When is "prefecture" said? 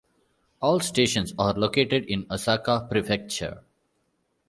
2.89-3.63